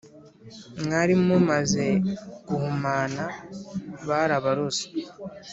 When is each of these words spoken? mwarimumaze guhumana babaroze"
mwarimumaze 0.83 1.85
guhumana 2.47 3.23
babaroze" 4.07 4.85